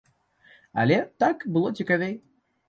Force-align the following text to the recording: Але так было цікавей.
Але 0.83 0.97
так 1.25 1.45
было 1.59 1.73
цікавей. 1.83 2.17